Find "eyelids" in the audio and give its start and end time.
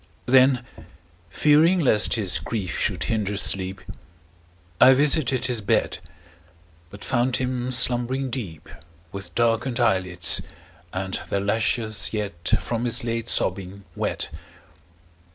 9.79-10.41